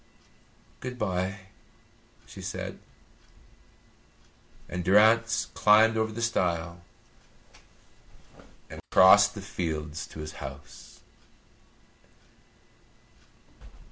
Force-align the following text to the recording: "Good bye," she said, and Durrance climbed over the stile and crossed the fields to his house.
"Good 0.79 0.97
bye," 0.97 1.41
she 2.25 2.41
said, 2.41 2.79
and 4.67 4.83
Durrance 4.83 5.49
climbed 5.53 5.95
over 5.95 6.11
the 6.11 6.23
stile 6.23 6.81
and 8.67 8.81
crossed 8.89 9.35
the 9.35 9.43
fields 9.43 10.07
to 10.07 10.17
his 10.21 10.31
house. 10.41 11.01